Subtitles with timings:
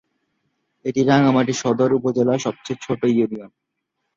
[0.85, 3.51] এটি রাঙ্গামাটি সদর উপজেলার সবচেয়ে ছোট ইউনিয়ন।